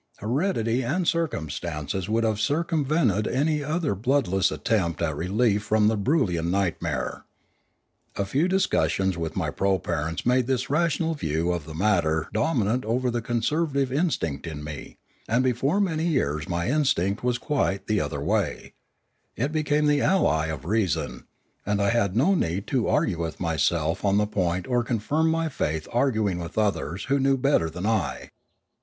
[0.17, 5.01] Heredity and cir cumstances would have circumvented any other blood Another Threat 5°3 less attempt
[5.03, 7.25] at relief from the Broolyian nightmare.
[8.15, 13.11] A few discussions with my proparents made this rational view of the matter dominant over
[13.11, 14.97] the conservative in stinct in me,
[15.29, 18.73] and before many years my instinct was quite the other way;
[19.35, 21.25] it became the ally of the reason;
[21.63, 25.47] and I had no need to argue with myself on the point or confirm my
[25.47, 28.31] faith by arguing with others who knew better than I.